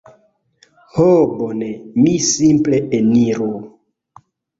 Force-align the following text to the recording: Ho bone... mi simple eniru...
Ho 0.93 1.03
bone... 1.41 1.67
mi 2.05 2.13
simple 2.29 2.79
eniru... 3.01 3.51